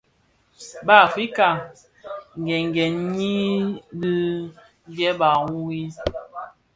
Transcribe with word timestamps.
Di 0.85 0.93
Afrika 1.07 1.47
nghëghèn 2.41 2.93
nyi 3.15 3.33
di 3.99 4.11
ndieba 4.89 5.29
wui. 5.49 5.81